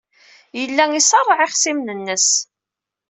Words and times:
Yella 0.59 0.85
iṣerreɛ 0.93 1.39
ixṣimen-nnes. 1.47 2.29